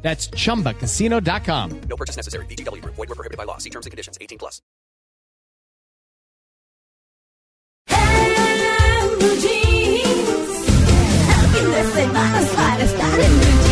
[0.00, 1.80] That's chumbacasino.com.
[1.88, 2.46] No purchase necessary.
[2.46, 2.94] VGW Group.
[2.94, 3.58] Void were prohibited by law.
[3.58, 4.16] See terms and conditions.
[4.20, 4.62] 18 plus.
[11.28, 13.67] El fin de semana es para estar en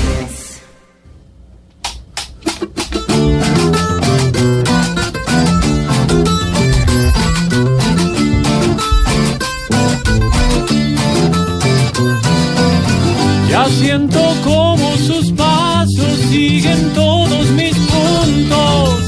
[13.71, 19.05] Siento como sus pasos siguen todos mis puntos.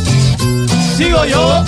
[0.96, 1.64] Sigo yo.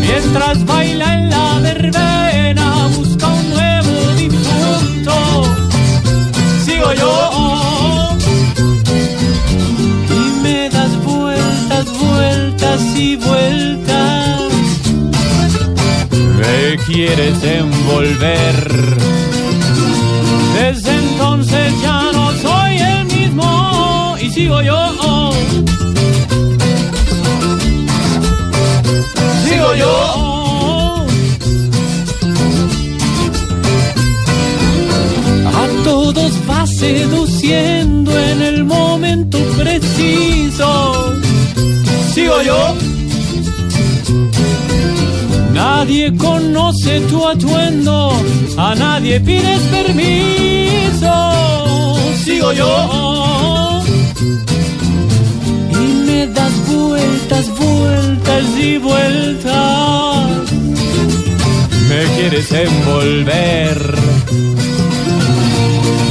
[0.00, 5.14] Mientras baila en la verbena, busca un nuevo difunto.
[6.64, 8.16] Sigo yo.
[10.10, 14.52] Y me das vueltas, vueltas y vueltas.
[16.38, 18.96] Me quieres envolver.
[20.58, 25.30] Desde entonces ya no soy el mismo y sigo yo.
[29.44, 31.06] Sigo yo.
[35.60, 41.12] A todos va seduciendo en el momento preciso.
[42.14, 42.85] Sigo yo.
[45.78, 48.10] Nadie conoce tu atuendo,
[48.56, 51.14] a nadie pides permiso.
[52.24, 53.82] Sigo yo.
[55.70, 60.30] Y me das vueltas, vueltas y vueltas.
[61.90, 63.78] Me quieres envolver.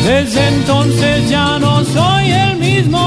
[0.06, 3.02] Desde entonces ya no soy el mismo.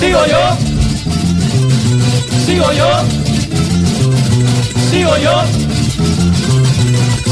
[0.00, 0.73] Sigo yo.
[2.54, 2.86] Sigo yo.
[4.88, 5.42] Sigo yo.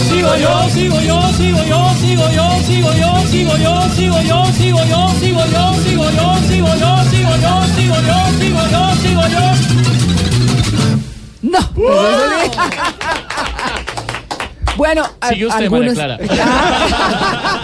[0.08, 4.82] Sigo yo, sigo yo, sigo yo, sigo yo, sigo yo, sigo yo, sigo yo, sigo
[4.82, 9.44] yo, sigo yo, sigo yo, sigo yo, sigo yo, sigo yo, sigo yo, sigo yo.
[11.42, 11.60] No.
[14.76, 15.96] Bueno, a- Sigue usted, algunos.
[15.96, 16.18] María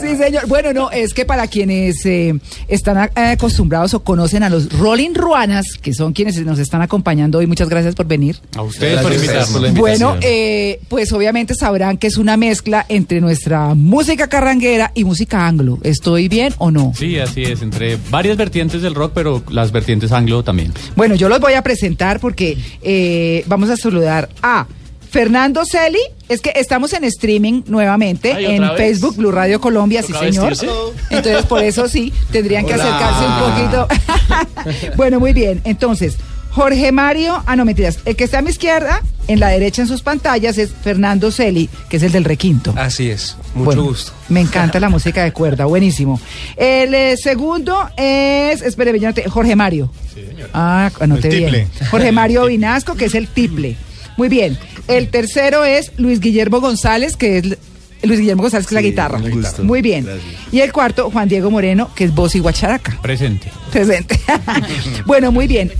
[0.00, 0.46] sí, señor.
[0.46, 2.34] Bueno, no, es que para quienes eh,
[2.68, 7.38] están eh, acostumbrados o conocen a los Rolling Ruanas, que son quienes nos están acompañando
[7.38, 8.36] hoy, muchas gracias por venir.
[8.56, 9.74] A ustedes por invitarnos.
[9.74, 15.46] Bueno, eh, pues obviamente sabrán que es una mezcla entre nuestra música carranguera y música
[15.46, 15.78] anglo.
[15.82, 16.92] ¿Estoy bien o no?
[16.96, 20.72] Sí, así es, entre varias vertientes del rock, pero las vertientes anglo también.
[20.96, 24.66] Bueno, yo los voy a presentar porque eh, vamos a saludar a
[25.14, 26.00] Fernando Celi.
[26.28, 28.68] Es que estamos en streaming nuevamente Ay, en.
[28.76, 30.48] Facebook, Blue Radio Colombia, sí ¿Toca señor.
[30.50, 30.74] vestirse?
[31.08, 33.88] Entonces, por eso sí, tendrían que acercarse un poquito.
[34.96, 35.60] bueno, muy bien.
[35.62, 36.16] Entonces,
[36.50, 38.00] Jorge Mario, ah, no, mentiras.
[38.04, 41.70] El que está a mi izquierda, en la derecha en sus pantallas, es Fernando Celi,
[41.88, 42.74] que es el del requinto.
[42.76, 44.10] Así es, mucho Bueno, gusto.
[44.28, 46.20] Me encanta la música de cuerda, buenísimo.
[46.56, 48.92] El eh, segundo es, espere,
[49.28, 49.92] Jorge Mario.
[50.52, 51.44] Ah, anoté El bien.
[51.68, 51.86] tiple.
[51.88, 53.76] Jorge Mario Vinasco, que es el tiple.
[54.16, 54.58] Muy bien.
[54.88, 57.44] El tercero es Luis Guillermo González, que es
[58.02, 59.18] Luis Guillermo González, que es la guitarra.
[59.18, 59.64] la guitarra.
[59.64, 60.04] Muy bien.
[60.04, 60.32] Gracias.
[60.52, 62.98] Y el cuarto, Juan Diego Moreno, que es voz y guacharaca.
[63.00, 63.50] Presente.
[63.72, 64.20] Presente.
[65.06, 65.72] bueno, muy bien.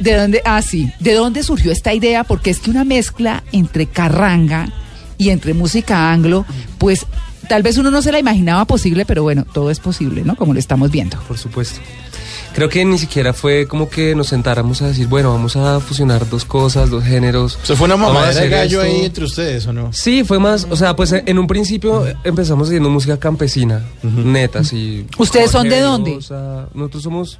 [0.00, 0.42] ¿De dónde?
[0.44, 0.90] Ah, sí.
[1.00, 2.24] ¿De dónde surgió esta idea?
[2.24, 4.68] Porque es que una mezcla entre carranga
[5.16, 6.44] y entre música anglo,
[6.78, 7.06] pues
[7.48, 10.34] tal vez uno no se la imaginaba posible, pero bueno, todo es posible, ¿no?
[10.36, 11.18] Como lo estamos viendo.
[11.28, 11.80] Por supuesto.
[12.54, 16.28] Creo que ni siquiera fue como que nos sentáramos a decir, bueno, vamos a fusionar
[16.28, 17.58] dos cosas, dos géneros.
[17.64, 18.94] ¿Se fue una Vamos a mamada de gallo esto.
[18.96, 19.92] ahí entre ustedes o no?
[19.92, 25.04] Sí, fue más, o sea, pues en un principio empezamos haciendo música campesina, neta, así.
[25.18, 26.10] ¿Ustedes son de dónde?
[26.10, 27.38] Velosa, Nosotros somos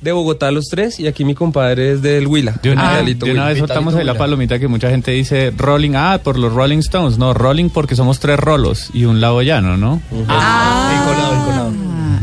[0.00, 2.52] de Bogotá los tres y aquí mi compadre es del Huila.
[2.62, 3.02] De una, Ah.
[3.02, 3.44] De una Huila.
[3.48, 7.18] vez soltamos ahí la palomita que mucha gente dice Rolling, ah, por los Rolling Stones.
[7.18, 10.00] No, Rolling porque somos tres rolos y un lado llano, ¿no?
[10.28, 11.02] Ah,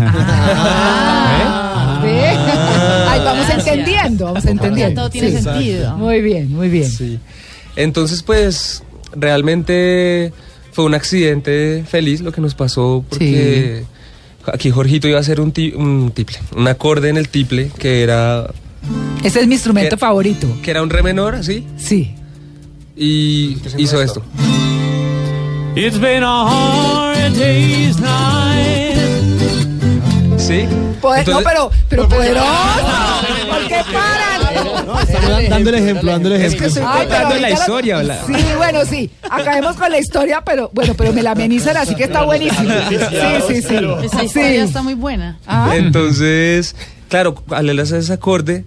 [0.01, 1.43] ¿ve?
[1.43, 2.02] Ay,
[3.35, 5.01] vamos entendiendo, vamos entendiendo.
[5.01, 5.41] todo tiene Sí.
[5.43, 5.97] sentido.
[5.97, 6.89] Muy bien, muy bien.
[6.89, 7.19] Sí.
[7.75, 8.83] Entonces, pues,
[9.15, 10.31] realmente
[10.71, 13.83] fue un accidente feliz lo que nos pasó porque
[14.51, 18.01] aquí Jorgito iba a hacer un, ti- un tiple, un acorde en el tiple que
[18.03, 18.49] era,
[19.23, 20.47] Ese es mi instrumento favorito.
[20.63, 22.13] que era un re menor, así, Sí.
[22.95, 24.23] y hizo esto.
[25.75, 28.42] It's been a hard day's night.
[30.45, 30.61] Sí.
[30.61, 32.45] Entonces- no, pero, pero poderoso.
[33.49, 35.03] ¿Por qué paran?
[35.07, 36.59] Estamos dando el ejemplo, dando el Es ejemplo.
[36.59, 38.03] que estoy contando la historia.
[38.03, 39.09] la- Sí, bueno, sí.
[39.29, 42.69] Acabemos con la historia, pero bueno, pero me la amenizan así que está buenísimo.
[42.89, 42.97] Sí,
[43.47, 43.75] sí, sí.
[44.03, 44.25] Esa Sí.
[44.25, 45.37] historia está muy buena.
[45.47, 46.75] Ah, Entonces,
[47.09, 48.65] claro, al hacer ese acorde,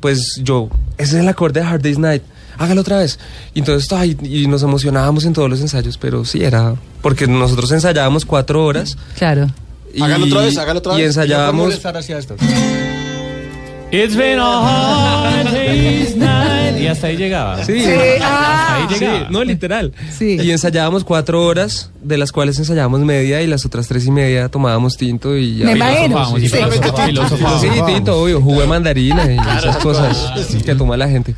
[0.00, 2.22] pues yo, ese es el acorde de Hard Day's Night,
[2.58, 3.18] hágalo otra vez.
[3.54, 7.70] Y entonces, ay, y nos emocionábamos en todos los ensayos, pero sí era, porque nosotros
[7.72, 8.96] ensayábamos cuatro horas.
[9.16, 9.48] claro.
[9.94, 11.00] Y, Hágalo otra vez, hágalo otra vez.
[11.00, 12.36] Y ensayábamos, estar hacia esto.
[13.90, 16.78] It's been a hard day's night.
[16.78, 17.64] Y hasta ahí llegaba.
[17.64, 17.90] sí, Sí,
[18.20, 19.94] ah, Ahí sí, no, literal.
[20.16, 20.36] Sí.
[20.38, 24.50] Y ensayábamos cuatro horas, de las cuales ensayábamos media y las otras tres y media
[24.50, 25.64] tomábamos tinto y ya.
[25.64, 26.36] Me imagino.
[26.38, 27.68] Sí.
[27.86, 30.32] tinto, obvio, jugo de mandarina y esas cosas
[30.64, 31.34] que toma la gente.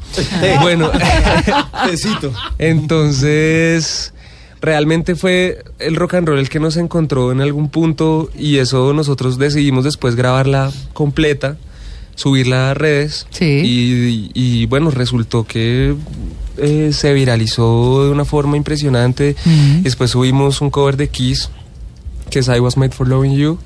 [0.61, 0.91] Bueno,
[1.89, 2.33] Tecito.
[2.59, 4.13] entonces
[4.61, 8.93] realmente fue el rock and roll el que nos encontró en algún punto y eso
[8.93, 11.57] nosotros decidimos después grabarla completa,
[12.15, 13.63] subirla a redes Sí.
[13.65, 15.95] y, y, bueno, resultó que
[16.59, 19.35] eh, se viralizó de una forma impresionante.
[19.83, 21.49] Después subimos un cover de Kiss
[22.31, 23.59] que es I Was Made for Loving You.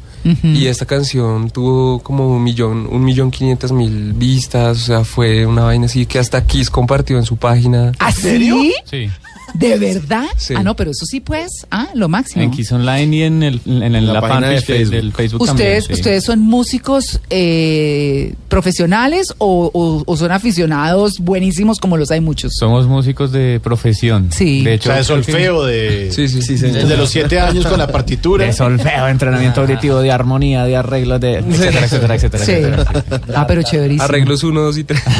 [0.43, 5.45] Y esta canción tuvo como un millón, un millón quinientas mil vistas, o sea, fue
[5.45, 7.93] una vaina así que hasta Kiss compartió en su página.
[7.99, 8.73] ¿Así?
[8.91, 9.11] Sí.
[9.55, 10.27] ¿De verdad?
[10.37, 10.55] Sí.
[10.57, 11.67] Ah, no, pero eso sí, pues.
[11.71, 12.43] Ah, lo máximo.
[12.43, 14.95] En Kiss Online y en, el, en, el- La la, página de fanpage de- Facebook.
[14.97, 15.83] del Facebook ¿Ustedes, también.
[15.83, 15.93] sí.
[15.93, 22.53] ¿Ustedes son músicos eh, profesionales o, o- o son aficionados buenísimos como los hay muchos?
[22.59, 24.29] Somos músicos de profesión.
[24.33, 24.63] Sí.
[24.65, 27.79] De O hecho, sea, de solfeo, de, Sí, sí, sí, desde los siete años con
[27.79, 28.47] la partitura.
[28.47, 32.45] De solfeo, entrenamiento auditivo, de armonía, de arreglos, de etcétera, etcétera, etcétera.
[32.45, 32.53] Sí.
[32.53, 33.21] etcétera.
[33.37, 34.03] Ah, pero chéverísimo.
[34.03, 35.03] Arreglos 1, 2 y 3.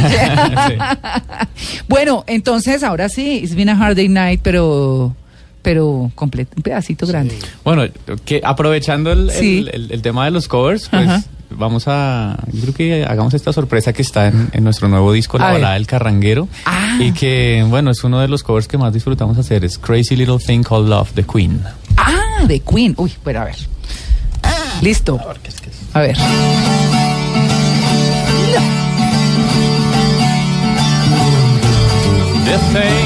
[1.89, 5.15] Bueno, entonces ahora sí, it's been a hard day night, pero
[5.63, 7.39] pero completo, un pedacito grande.
[7.65, 7.85] Bueno,
[8.27, 9.67] que aprovechando el, el- Sí.
[9.73, 11.23] el- el tema de los covers, pues Ajá.
[11.51, 12.37] vamos a.
[12.53, 15.53] Yo creo que hagamos esta sorpresa que está en, en nuestro nuevo disco, La A
[15.53, 15.61] ver.
[15.61, 16.49] Balada del Carranguero.
[16.67, 16.99] Ah.
[17.01, 19.65] Y que, bueno, es uno de los covers que más disfrutamos hacer.
[19.65, 21.63] Es Crazy Little Thing Called Love, The Queen.
[21.97, 22.95] Ah, de Queen.
[22.99, 23.57] Uy, bueno, a ver.
[24.83, 25.19] Listo.
[25.95, 26.17] A ver.
[32.45, 33.04] The thing called love,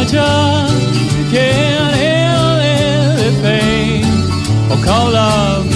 [0.00, 4.02] I just can't help anything.
[4.72, 5.66] Oh, call love,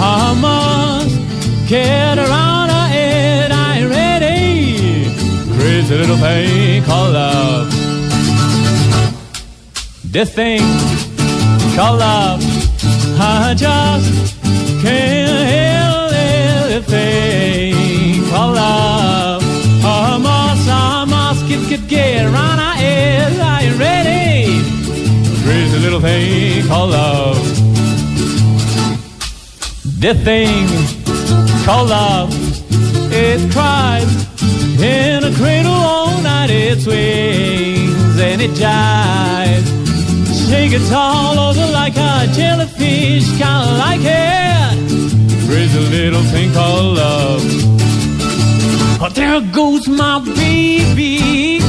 [0.00, 3.52] I must get around her head.
[3.52, 5.04] I ain't ready.
[5.56, 7.70] Crazy little thing called love.
[10.10, 10.62] The thing
[11.76, 12.42] called love,
[13.20, 14.42] I just
[14.82, 17.31] can't help anything
[26.02, 27.38] thing called love.
[30.00, 30.66] The thing
[31.64, 32.30] called love,
[33.12, 34.10] it cries
[34.82, 36.50] in a cradle all night.
[36.50, 39.68] It swings and it jives.
[40.48, 44.74] Shake it all over oh, like a jellyfish, kinda like it.
[45.46, 47.42] Crazy little thing called love.
[49.00, 51.60] Oh, there goes my baby.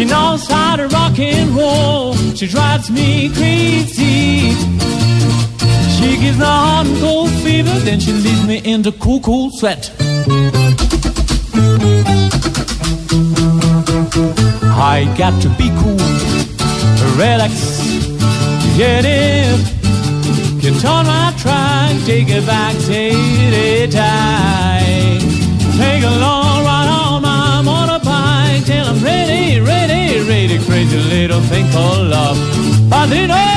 [0.00, 2.14] She knows how to rock and roll.
[2.34, 4.54] She drives me crazy.
[5.92, 9.92] She gives me hot and cold fever, then she leaves me into cool, cool sweat.
[14.72, 16.00] I got to be cool,
[17.20, 17.52] relax,
[18.78, 19.60] get in.
[20.62, 25.20] Can turn my trunk, take it back, take it tight.
[25.76, 29.60] Take a long ride on my motorbike till I'm ready,
[33.10, 33.49] Ladino.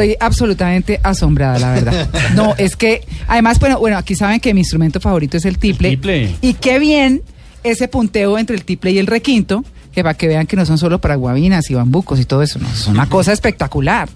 [0.00, 2.08] Estoy absolutamente asombrada, la verdad.
[2.34, 5.90] No, es que, además, bueno, bueno, aquí saben que mi instrumento favorito es el tiple.
[5.90, 6.34] tiple.
[6.40, 7.22] Y qué bien
[7.64, 10.78] ese punteo entre el tiple y el requinto, que para que vean que no son
[10.78, 14.08] solo para guabinas y bambucos y todo eso, no, es una cosa espectacular.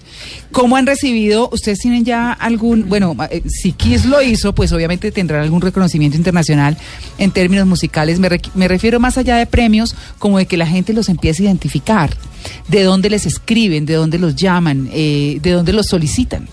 [0.51, 5.11] ¿Cómo han recibido, ustedes tienen ya algún, bueno, eh, si Kiss lo hizo, pues obviamente
[5.11, 6.77] tendrán algún reconocimiento internacional
[7.17, 10.93] en términos musicales, me, me refiero más allá de premios, como de que la gente
[10.93, 12.15] los empiece a identificar,
[12.67, 16.47] de dónde les escriben, de dónde los llaman, eh, de dónde los solicitan.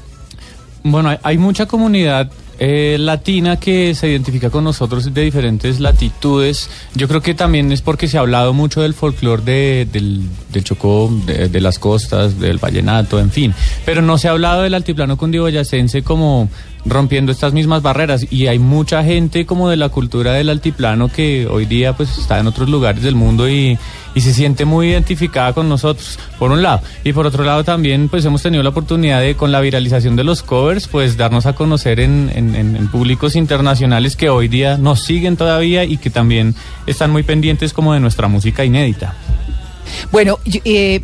[0.83, 2.31] Bueno, hay mucha comunidad
[2.63, 6.69] eh, latina que se identifica con nosotros de diferentes latitudes.
[6.95, 10.63] Yo creo que también es porque se ha hablado mucho del folclore de, del, del
[10.63, 13.55] Chocó, de, de las costas, del vallenato, en fin.
[13.87, 16.51] Pero no se ha hablado del altiplano cundiboyacense como
[16.87, 21.47] rompiendo estas mismas barreras y hay mucha gente como de la cultura del altiplano que
[21.47, 23.79] hoy día pues está en otros lugares del mundo y,
[24.15, 28.09] y se siente muy identificada con nosotros por un lado y por otro lado también
[28.09, 31.53] pues hemos tenido la oportunidad de con la viralización de los covers pues darnos a
[31.55, 36.55] conocer en, en- en- públicos internacionales que hoy día nos siguen todavía y que también
[36.87, 39.15] están muy pendientes como de nuestra música inédita.
[40.13, 41.03] Bueno, eh,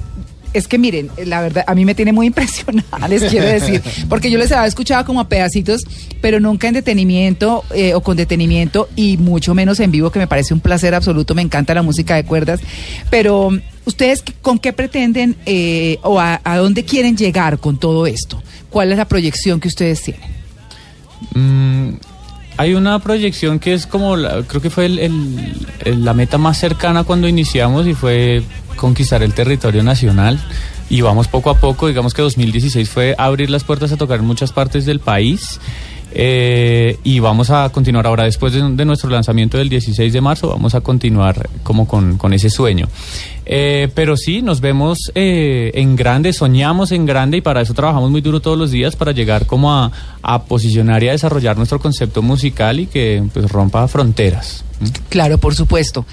[0.56, 4.30] es que miren, la verdad, a mí me tiene muy impresionada, les quiero decir, porque
[4.30, 5.82] yo les había escuchado como a pedacitos,
[6.20, 10.26] pero nunca en detenimiento eh, o con detenimiento y mucho menos en vivo, que me
[10.26, 12.60] parece un placer absoluto, me encanta la música de cuerdas,
[13.10, 13.50] pero
[13.84, 18.42] ustedes con qué pretenden eh, o a, a dónde quieren llegar con todo esto?
[18.70, 20.36] ¿Cuál es la proyección que ustedes tienen?
[21.34, 21.94] Mm,
[22.56, 25.66] hay una proyección que es como, la- creo que fue el-
[26.04, 28.42] la meta más cercana cuando iniciamos y fue
[28.76, 30.38] conquistar el territorio nacional.
[30.88, 34.26] Y vamos poco a poco, digamos que 2016 fue abrir las puertas a tocar en
[34.26, 35.60] muchas partes del país.
[36.12, 40.75] Eh, y vamos a continuar ahora, después de, nuestro lanzamiento del 16 de marzo, vamos
[40.75, 42.88] a continuar como con, con ese sueño.
[43.44, 48.10] Eh, pero sí, nos vemos eh, en grande, soñamos en grande y para eso trabajamos
[48.10, 51.78] muy duro todos los días para llegar como a, a posicionar y a desarrollar nuestro
[51.78, 54.64] concepto musical y que pues rompa fronteras.
[55.08, 56.04] Claro, por supuesto.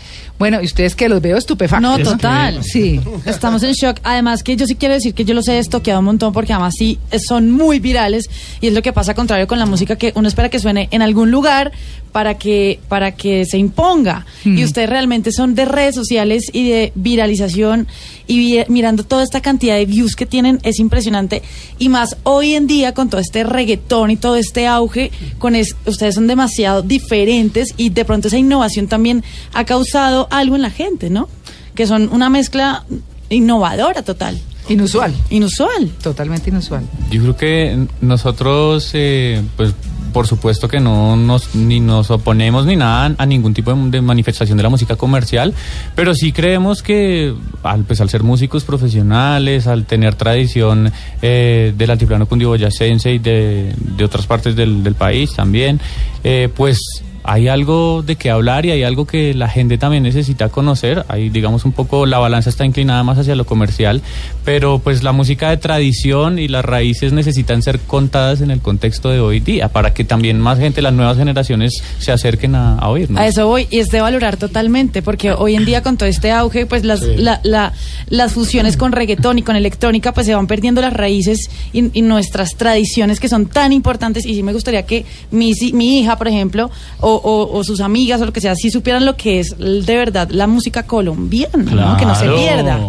[0.44, 2.00] Bueno, y ustedes que los veo estupefactos.
[2.00, 2.62] No, total.
[2.66, 3.00] Sí.
[3.26, 4.02] Estamos en shock.
[4.04, 6.74] Además que yo sí quiero decir que yo los he estoqueado un montón porque además
[6.78, 10.12] sí eh, son muy virales y es lo que pasa contrario con la música que
[10.16, 11.72] uno espera que suene en algún lugar
[12.14, 14.26] para que para que se imponga.
[14.46, 17.88] Y ustedes realmente son de redes sociales y de viralización
[18.28, 21.42] y vi- mirando toda esta cantidad de views que tienen es impresionante
[21.80, 25.76] y más hoy en día con todo este reggaetón y todo este auge con es-
[25.86, 30.70] ustedes son demasiado diferentes y de pronto esa innovación también ha causado algo en la
[30.70, 31.28] gente, ¿no?
[31.76, 32.86] Que son una mezcla
[33.30, 34.40] innovadora total,
[34.70, 35.14] Inusual.
[35.32, 35.90] inusual.
[36.02, 36.84] Totalmente inusual.
[37.10, 39.74] Yo creo que nosotros, eh, pues
[40.14, 44.56] por supuesto que no nos, ni nos oponemos ni nada a ningún tipo de, manifestación
[44.58, 45.54] de la música comercial,
[45.96, 50.92] pero sí creemos que al, pues, al ser músicos profesionales, al tener tradición
[51.22, 55.82] eh, del altiplano cundiboyacense y de, de otras partes del, del país también,
[56.24, 60.50] eh, pues hay algo de qué hablar y hay algo que la gente también necesita
[60.50, 61.06] conocer.
[61.08, 64.02] Hay, digamos, un poco la balanza está inclinada más hacia lo comercial,
[64.46, 69.10] pero pues la música de tradición y las raíces necesitan ser contadas en el contexto
[69.10, 72.90] de hoy día para que también más gente, las nuevas generaciones, se acerquen a, a
[72.90, 73.20] oírnos.
[73.22, 76.32] A eso voy, y es de valorar totalmente, porque hoy en día con todo este
[76.32, 77.74] auge, pues las, la- la-
[78.10, 82.02] las fusiones con reggaetón y con electrónica, pues se van perdiendo las raíces y, y
[82.02, 84.26] nuestras tradiciones que son tan importantes.
[84.26, 87.80] Y sí me gustaría que mi, si- mi hija, por ejemplo, o, o- o sus
[87.82, 91.72] amigas o lo que sea, sí supieran lo que es de verdad la música colombiana,
[91.72, 91.98] ¿no?
[91.98, 92.80] que no se pierda.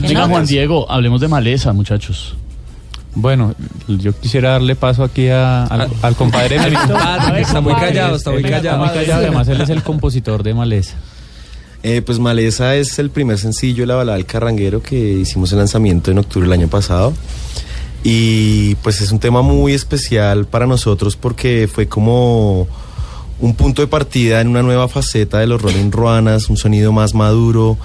[0.00, 2.34] Venga, Juan Diego, hablemos de maleza, muchachos.
[3.14, 3.54] Bueno,
[3.88, 6.94] yo quisiera darle paso aquí a- al, al compadre Melito.
[7.38, 8.78] está muy callado, está muy Él callado.
[8.78, 10.94] muy callado, además él es el compositor de Maleza.
[11.82, 15.58] Eh, pues Maleza es el primer sencillo de la balada del carranguero que hicimos el
[15.58, 17.14] lanzamiento en octubre del año pasado.
[18.04, 22.66] Y pues es un tema muy especial para nosotros porque fue como
[23.40, 27.14] un punto de partida en una nueva faceta de los Rolling Ruanas, un sonido más
[27.14, 27.76] maduro,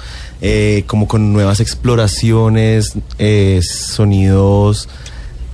[0.41, 4.87] eh, como con nuevas exploraciones, eh, sonidos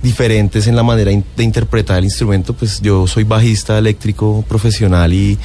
[0.02, 5.36] diferentes en la manera de interpretar el instrumento, pues yo soy bajista eléctrico profesional y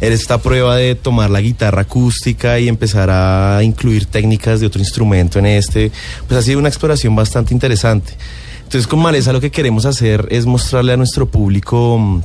[0.00, 4.80] era esta prueba de tomar la guitarra acústica y empezar a incluir técnicas de otro
[4.80, 5.92] instrumento en este,
[6.26, 8.14] pues ha sido una exploración bastante interesante.
[8.64, 12.22] Entonces con Maleza lo que queremos hacer es mostrarle a nuestro público mm,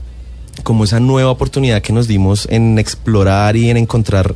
[0.63, 4.35] como esa nueva oportunidad que nos dimos en explorar y en encontrar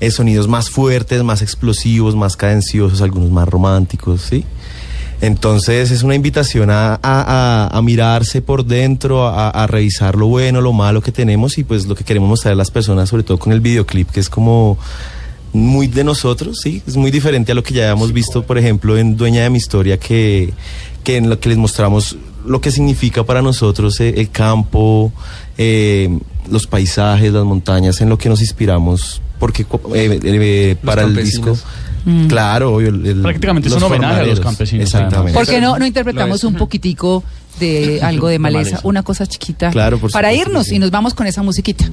[0.00, 4.44] eh, sonidos más fuertes, más explosivos, más cadenciosos, algunos más románticos, ¿sí?
[5.20, 10.60] Entonces es una invitación a, a- a- a mirarse por dentro, a, revisar lo bueno,
[10.60, 13.36] lo malo que tenemos y pues lo que queremos mostrar a las personas, sobre todo
[13.38, 14.78] con el videoclip, que es como
[15.52, 18.96] muy de nosotros, sí, es muy diferente a lo que ya habíamos visto, por ejemplo,
[18.96, 20.52] en Dueña de mi historia, que,
[21.02, 22.16] que en lo que les mostramos
[22.48, 25.12] lo que significa para nosotros eh, el campo,
[25.56, 26.18] eh,
[26.50, 29.62] los paisajes, las montañas, en lo que nos inspiramos, porque
[29.94, 32.28] eh, eh, para el disco campesinos.
[32.28, 32.88] Claro, obvio.
[32.88, 35.34] el- Prácticamente es un homenaje a los campesinos, Exactamente.
[35.38, 37.22] ¿Por qué no, no interpretamos un poquitico
[37.60, 38.70] de algo de maleza?
[38.70, 38.88] maleza.
[38.88, 39.70] Una cosa chiquita.
[39.70, 40.76] Claro, por Para supuesto irnos sí.
[40.76, 41.84] y nos vamos con esa musiquita.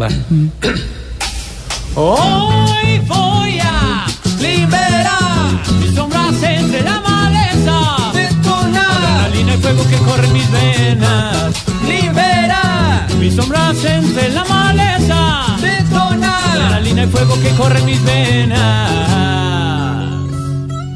[0.00, 0.08] Va.
[1.96, 4.06] Hoy voy a
[4.40, 7.00] liberar mis sombras entre la
[9.74, 11.64] fuego que corre en mis venas.
[11.86, 15.56] Liberar mis sombras entre la maleza.
[15.60, 18.90] Detonar la línea de fuego que corre en mis venas.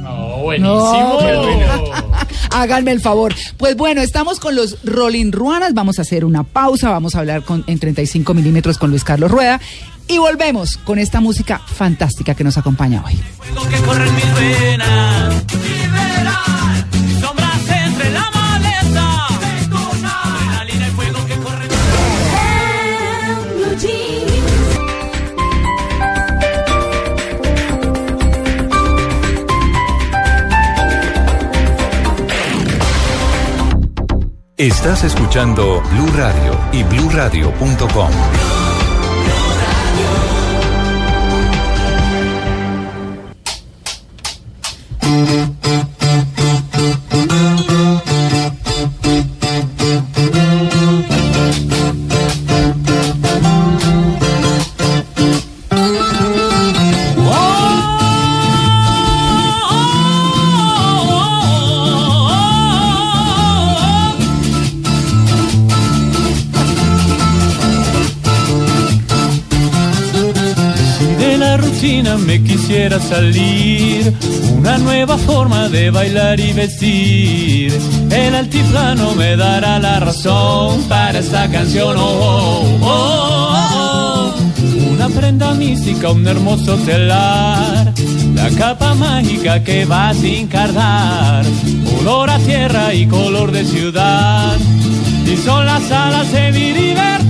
[0.09, 1.19] Oh, buenísimo.
[2.51, 3.35] Háganme el favor.
[3.57, 5.75] Pues bueno, estamos con los Rolling Ruanas.
[5.75, 6.91] Vamos a hacer una pausa.
[6.91, 9.61] Vamos a hablar con, en 35 milímetros con Luis Carlos Rueda.
[10.09, 13.19] Y volvemos con esta música fantástica que nos acompaña hoy.
[34.59, 38.52] Estás escuchando Blue Radio y bluradio.com.
[73.01, 74.13] salir,
[74.59, 77.73] una nueva forma de bailar y vestir.
[78.11, 81.97] El altiplano me dará la razón para esta canción.
[81.97, 84.93] Oh, oh, oh, oh.
[84.93, 87.93] Una prenda mística, un hermoso telar.
[88.35, 91.45] La capa mágica que va sin cardar.
[92.01, 94.57] Olor a tierra y color de ciudad.
[95.27, 97.22] Y son las alas de mi libertad.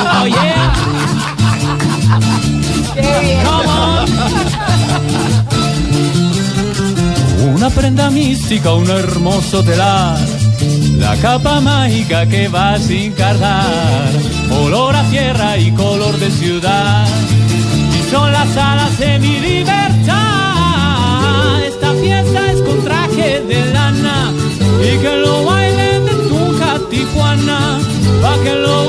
[0.00, 0.72] Oh yeah.
[7.54, 10.18] Una prenda mística, un hermoso telar.
[10.98, 14.12] La capa mágica que va sin cardar.
[14.62, 17.06] Olor a tierra y color de ciudad.
[17.98, 20.14] Y son las alas de mi libertad.
[21.66, 24.32] Esta fiesta es con traje de lana.
[24.80, 27.80] Y que lo bailen de Tunja, Tijuana.
[28.22, 28.87] Pa' que lo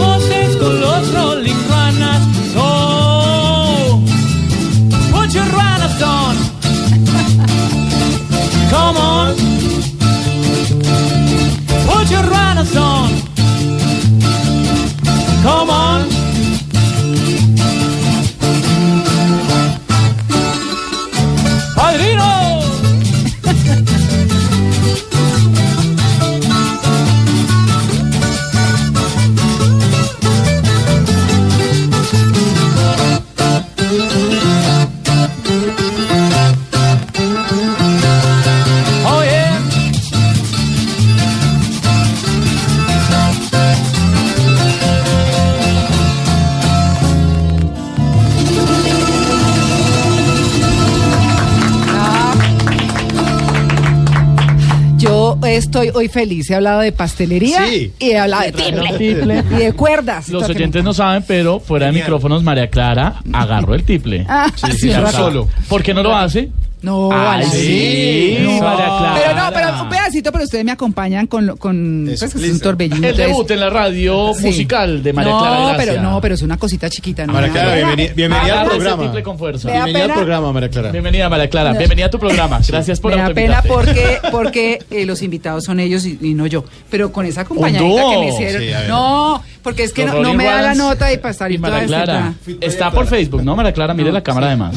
[55.88, 56.50] estoy hoy feliz.
[56.50, 57.92] He hablado de pastelería Sí.
[58.00, 58.98] y he hablado de Tiple.
[58.98, 59.44] tiple.
[59.52, 60.30] Y de cuerdas.
[60.30, 64.26] Los oyentes no saben, pero fuera de micrófonos, María Clara agarró el tiple.
[64.28, 65.02] Ah, sí, está.
[65.02, 65.48] rato.
[65.68, 66.50] ¿Por qué no lo hace?
[66.82, 68.52] No, a la- sí, No.
[68.62, 69.14] María Clara.
[69.22, 72.52] Pero no, pero un pedacito, pero ustedes me acompañan con, lo- con Eso, pues, es
[72.54, 72.98] un torbellino.
[73.00, 74.46] El entonces- debut en la radio Sí.
[74.46, 75.78] musical de María no, Clara Gracia.
[75.78, 77.26] pero no, pero es una cosita chiquita.
[77.28, 79.24] No, María Clara, bienvenida, bienvenida al programa.
[79.24, 79.70] con fuerza.
[79.72, 80.16] Bienvenida al pena.
[80.16, 80.92] programa, María Clara.
[80.92, 81.74] Bienvenida, María Clara.
[81.74, 82.60] Bienvenida a tu programa.
[82.66, 86.48] Gracias por Me da pena porque, porque eh, los invitados son ellos y, y no
[86.48, 86.64] yo.
[86.90, 88.12] Pero con esa acompañadita dúo.
[88.12, 88.62] que me hicieron.
[88.62, 91.52] Sí, a no, porque es que no, no me da la nota y para estar
[91.52, 92.34] y toda María Clara.
[92.62, 93.94] Está por Facebook, ¿no, María Clara?
[93.94, 94.76] Mire No, la cámara además.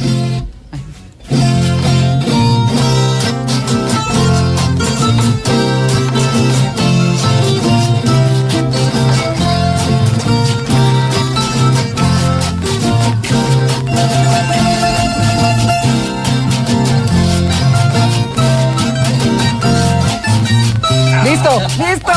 [21.43, 22.13] Listo, listo.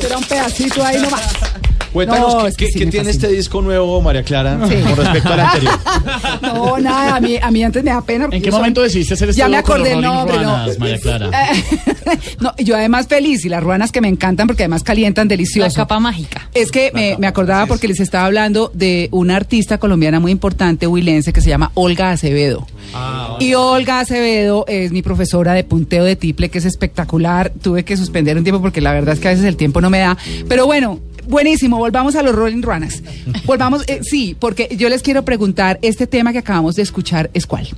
[0.00, 1.49] Será un pedacito ahí nomás.
[1.92, 3.10] Cuéntanos, No, ¿qué, es que sí qué tiene fascina.
[3.10, 4.74] este disco nuevo, María Clara, Sí.
[4.76, 5.74] con respecto al anterior?
[6.42, 8.24] No, nada, a mí, a mí antes me da pena.
[8.26, 10.58] porque ¿En qué soy- momento decidiste hacer este Ya me acordé el Rolling nombre, no.
[10.78, 11.30] María Clara?
[12.40, 15.74] no, yo además feliz y las ruanas que me encantan porque además calientan La delicioso.
[15.76, 16.48] capa mágica.
[16.54, 20.86] Es que me, me acordaba porque les estaba hablando de una artista colombiana muy importante,
[20.86, 22.66] huilense, que se llama Olga Acevedo.
[23.38, 27.52] Y Olga Acevedo es mi profesora de punteo de tiple, que es espectacular.
[27.62, 29.90] Tuve que suspender un tiempo porque la verdad es que a veces el tiempo no
[29.90, 30.16] me da.
[30.48, 31.78] Pero bueno, buenísimo.
[31.78, 33.02] Volvamos a los Rolling Ruanas.
[33.44, 37.46] Volvamos, eh, sí, porque yo les quiero preguntar, este tema que acabamos de escuchar es
[37.46, 37.68] cuál.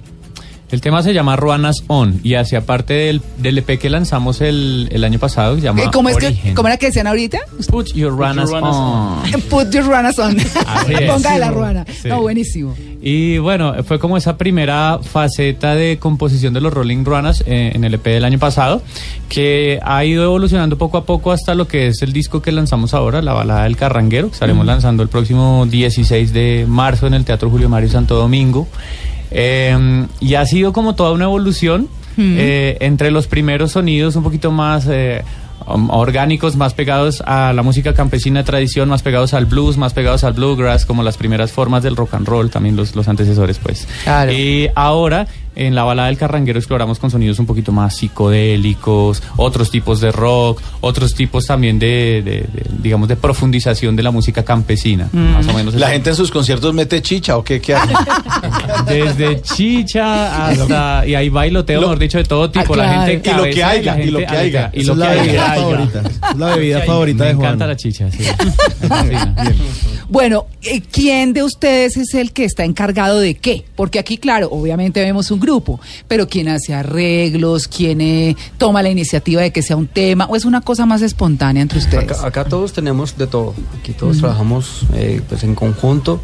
[0.73, 4.89] El tema se llama Ruanas On y hacia parte del, del EP que lanzamos el,
[4.91, 6.55] el año pasado, se llama ¿Cómo, es que, Origen.
[6.55, 7.41] ¿Cómo era que decían ahorita?
[7.69, 9.41] Put your Ruanas, Ruanas On.
[9.51, 10.35] Put your ruanas on.
[11.07, 11.85] Ponga de la ruana.
[12.01, 12.09] Sí.
[12.09, 12.75] No, buenísimo.
[13.03, 17.85] Y bueno, fue como esa primera faceta de composición de los Rolling Ruanas eh, en
[17.85, 18.81] el EP del año pasado,
[19.29, 22.95] que ha ido evolucionando poco a poco hasta lo que es el disco que lanzamos
[22.95, 27.27] ahora, La Balada del Carranguero, que estaremos lanzando el próximo 16 de marzo en el
[27.27, 28.69] Teatro Julio Mario Santo Domingo.
[29.35, 34.51] Eh, y ha sido como toda una evolución eh, entre los primeros sonidos un poquito
[34.51, 35.25] más eh,
[35.67, 39.95] um, orgánicos, más pegados a la música campesina de tradición, más pegados al blues, más
[39.95, 43.59] pegados al bluegrass, como las primeras formas del rock and roll, también los, los antecesores,
[43.59, 43.89] pues.
[44.05, 44.33] Claro.
[44.33, 49.71] Y ahora, en la balada del carranguero, exploramos con sonidos un poquito más psicodélicos, otros
[49.71, 54.43] tipos de rock, otros tipos también de, de- de, digamos, de profundización de la música
[54.45, 55.09] campesina.
[55.13, 55.75] Más o menos.
[55.75, 57.93] ¿La gente en sus conciertos mete chicha o qué, qué hace?
[58.87, 61.07] Desde chicha hasta.
[61.13, 62.75] Y hay bailoteo, Lo- mejor dicho, de todo tipo.
[62.75, 63.07] Ah, la claro.
[63.13, 64.71] gente Y lo que haya, la y lo que haya.
[64.73, 65.23] Y lo es que la haya.
[65.23, 66.03] bebida favorita.
[66.33, 67.47] Es la bebida favorita Me de Juan.
[67.47, 68.19] encanta la chicha, sí.
[68.89, 69.55] Me.
[70.09, 73.65] Bueno, eh, ¿quién de ustedes es el que está encargado de qué?
[73.77, 77.69] Porque aquí, claro, obviamente vemos un grupo, pero ¿quién hace arreglos?
[77.69, 80.27] ¿Quién eh, toma la iniciativa de que sea un tema?
[80.31, 82.11] ¿O es una cosa más espontánea entre ustedes?
[82.13, 83.55] Acá, acá todos tenemos de todo.
[83.79, 86.21] Aquí todos trabajamos eh, pues en conjunto.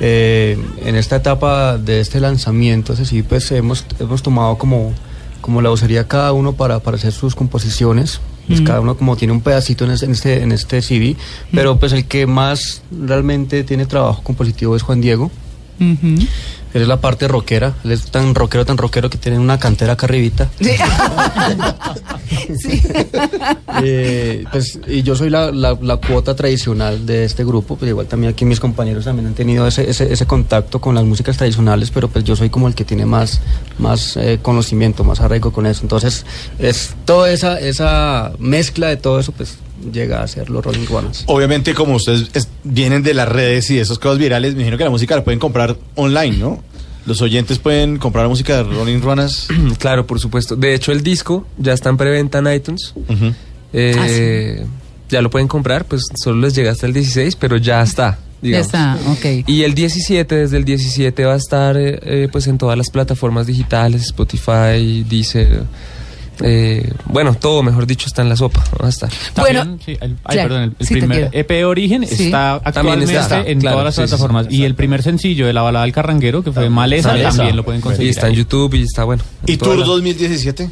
[0.00, 4.92] Eh, en esta etapa de este lanzamiento, decir, pues hemos, hemos tomado como,
[5.40, 8.20] como la vocería cada uno para, para hacer sus composiciones.
[8.46, 11.16] Pues cada uno como tiene un pedacito en este, en este, CD,
[11.50, 15.30] pero pues el que más realmente tiene trabajo compositivo es Juan Diego.
[16.74, 19.92] Él es la parte rockera, él es tan rockero, tan rockero que tiene una cantera
[19.94, 20.50] acá arribita.
[20.60, 20.70] Sí.
[22.58, 22.82] Sí.
[23.82, 28.06] Eh, pues, y yo soy la, la- la cuota tradicional de este grupo, pues igual
[28.06, 31.90] también aquí mis compañeros también han tenido ese, ese, ese contacto con las músicas tradicionales,
[31.90, 33.40] pero pues yo soy como el que tiene más,
[33.78, 35.82] más eh, conocimiento, más arraigo con eso.
[35.82, 36.24] Entonces,
[36.58, 39.56] es toda esa, esa mezcla de todo eso, pues
[39.92, 41.24] llega a ser los Rolling Ruanas.
[41.26, 44.78] Obviamente, como ustedes es- vienen de las redes y de esas cosas virales, me imagino
[44.78, 46.62] que la música la pueden comprar online, ¿no?
[47.06, 49.48] Los oyentes pueden comprar música de Rolling Ruanas.
[49.78, 50.56] Claro, por supuesto.
[50.56, 52.94] De hecho, el disco ya está en preventa en iTunes.
[53.72, 54.64] Eh,
[55.10, 58.18] Ya lo pueden comprar, pues solo les llega hasta el 16, pero ya está.
[58.42, 59.46] Ya está, ok.
[59.46, 62.90] Y el 17, desde el 17 va a estar eh, eh, pues en todas las
[62.90, 65.62] plataformas digitales, Spotify, Deezer,
[66.42, 68.62] eh, bueno, todo, mejor dicho, está en la sopa.
[68.82, 69.10] Va a estar.
[69.36, 71.30] Bueno, sí, el, ay, claro, perdón, el, el sí, te primer.
[71.32, 72.24] EP Origen Sí.
[72.26, 72.68] está También
[73.04, 74.46] actualmente está, en claro, todas las sí, sí, sí, plataformas.
[74.50, 77.30] y el primer sencillo de La Balada del Carranguero, que fue Maleza, Maleza.
[77.36, 78.08] también lo pueden conseguir.
[78.08, 78.34] Y está en.
[78.34, 79.22] YouTube y está bueno.
[79.46, 80.68] ¿Y Tour las- 2017?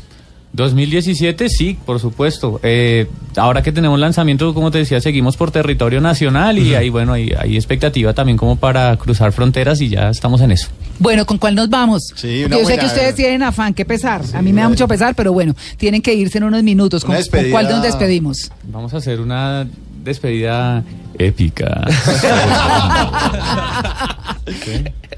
[0.55, 2.61] 2017, sí, por supuesto.
[2.63, 7.15] Eh, ahora que tenemos lanzamiento, como te decía, seguimos por territorio nacional y ahí, bueno,
[7.15, 10.69] hay, hay expectativa también como para cruzar fronteras y ya estamos en eso.
[10.99, 12.13] Bueno, ¿con cuál nos vamos?
[12.15, 14.23] Sí, una Yo sé que ustedes tienen afán, qué pesar.
[14.35, 17.05] A mí me da mucho pesar, pero bueno, tienen que irse en unos minutos.
[17.05, 17.17] ¿Con,
[17.51, 18.53] cuál nos despedimos?
[18.65, 19.67] Vamos a hacer una
[20.05, 20.85] despedida
[21.19, 21.81] épica.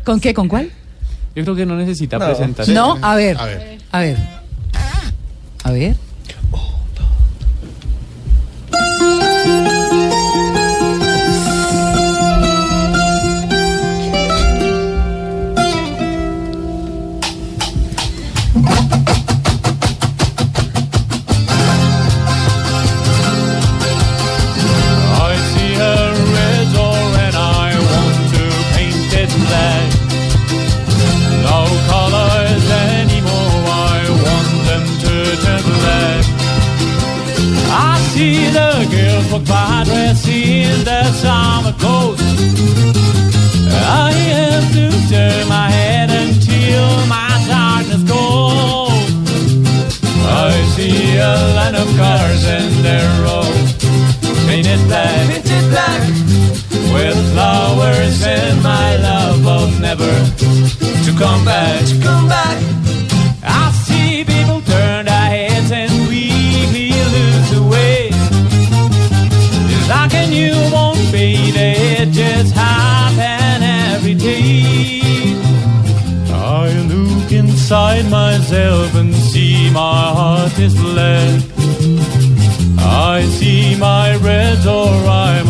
[0.04, 0.32] ¿Con qué?
[0.32, 0.70] ¿Con cuál?
[1.34, 2.76] Yo creo que no necesita presentación.
[2.76, 3.78] No, a ver, A ver.
[3.90, 4.33] a ver.
[5.64, 6.03] A ver.
[78.54, 81.42] Myself and see my heart is black.
[82.78, 85.42] I see my red or I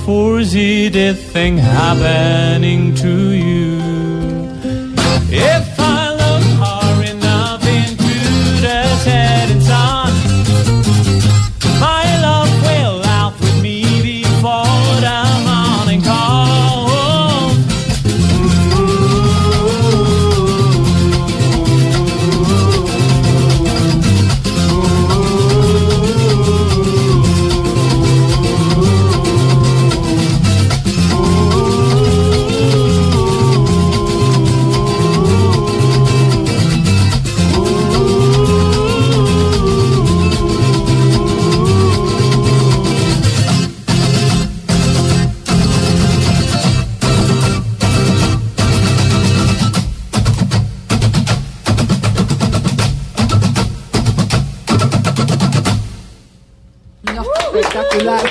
[0.00, 2.19] cannot foresee the thing happening
[57.22, 58.22] Espectacular.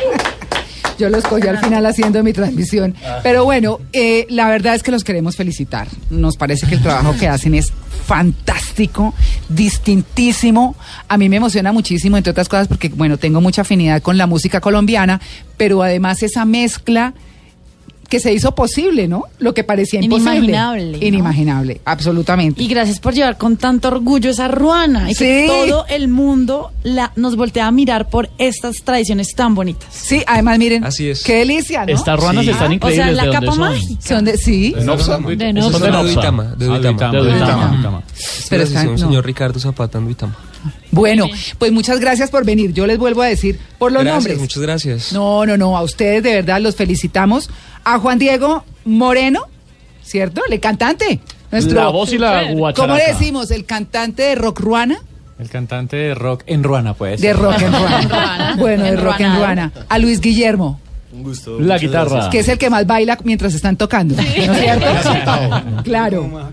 [0.99, 2.93] Yo los cogí al final haciendo mi transmisión.
[3.23, 5.87] Pero bueno, eh, la verdad es que los queremos felicitar.
[6.09, 7.71] Nos parece que el trabajo que hacen es
[8.05, 9.13] fantástico,
[9.47, 10.75] distintísimo.
[11.07, 14.27] A mí me emociona muchísimo, entre otras cosas, porque, bueno, tengo mucha afinidad con la
[14.27, 15.21] música colombiana,
[15.55, 17.13] pero además esa mezcla
[18.09, 19.25] que se hizo posible, ¿no?
[19.37, 20.31] Lo que parecía imposible.
[20.37, 21.05] Inimaginable, ¿no?
[21.05, 22.61] Inimaginable, absolutamente.
[22.63, 25.47] Y gracias por llevar con tanto orgullo esa ruana y que Sí.
[25.47, 29.87] todo el mundo la, nos voltea a mirar por estas tradiciones tan bonitas.
[29.91, 31.23] Sí, además miren, Así es.
[31.23, 31.93] qué delicia, ¿no?
[31.93, 32.51] Estas ruanas Sí.
[32.51, 33.05] están O increíbles.
[33.05, 33.59] sea, la ¿De dónde capa son?
[33.69, 34.01] mágica.
[34.07, 35.17] Son de, sí, De Nopsa.
[35.17, 35.71] De Son de Nopsa.
[35.71, 36.03] Son de Nopsa.
[36.13, 38.03] Duitama, de Duitama.
[38.49, 38.97] Pero están- no.
[38.97, 40.35] señor Ricardo Zapata en Duitama.
[40.91, 42.73] Bueno, pues muchas gracias por venir.
[42.73, 44.39] Yo les vuelvo a decir por los gracias, nombres.
[44.39, 45.13] muchas gracias.
[45.13, 47.49] No, no, no, a ustedes de verdad los felicitamos.
[47.83, 49.43] A Juan Diego Moreno,
[50.03, 50.41] ¿cierto?
[50.49, 51.19] El cantante.
[51.51, 52.93] Nuestro, La voz y la guacharaca.
[52.93, 53.49] ¿Cómo le decimos?
[53.51, 54.99] El cantante de rock ruana.
[55.39, 57.21] El cantante de rock en Ruana, pues.
[57.21, 58.55] De rock en ruana.
[58.57, 59.71] Bueno, de rock en ruana.
[59.87, 60.79] A Luis Guillermo,
[61.13, 61.57] Un gusto.
[61.59, 62.09] La guitarra.
[62.09, 62.31] gracias.
[62.31, 64.15] que es el que más baila mientras están tocando.
[64.15, 64.85] ¿No es cierto?
[65.83, 66.51] claro.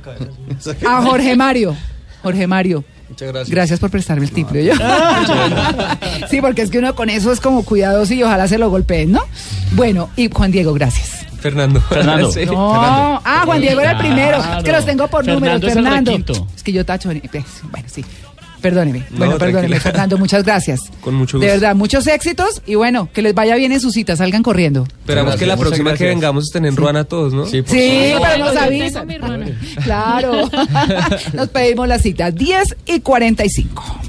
[0.88, 1.76] A Jorge Mario.
[2.22, 2.84] Jorge Mario.
[3.08, 3.50] Muchas gracias.
[3.50, 4.64] Gracias por prestarme el tiple.
[4.64, 4.72] yo.
[6.30, 9.12] sí, porque es que uno con eso es como cuidadoso y ojalá se lo golpeen,
[9.12, 9.22] ¿no?
[9.72, 11.24] Bueno, y Juan Diego, gracias.
[11.40, 11.80] Fernando.
[11.82, 12.32] Fernando.
[12.36, 12.44] Sí.
[12.46, 14.38] No, ah, Juan Diego era el primero.
[14.58, 16.10] Es que los tengo por Fernando números, es el Fernando.
[16.10, 16.46] requinto.
[16.56, 17.10] Es que yo tacho.
[17.10, 18.04] en- pues, Bueno, sí.
[18.60, 19.04] Perdóneme.
[19.10, 20.80] Bueno, perdóneme, Fernando, muchas gracias.
[21.00, 21.46] Con mucho gusto.
[21.46, 24.86] De verdad, muchos éxitos y bueno, que les vaya bien en su cita, salgan corriendo.
[25.00, 25.98] Esperamos que la próxima gracias.
[25.98, 26.76] que vengamos estén en.
[26.76, 27.46] Ruana todos, ¿no?
[27.46, 29.06] Sí, sí pero nos avisan.
[29.82, 30.48] Claro.
[31.32, 34.00] nos pedimos la cita, 10 y 45.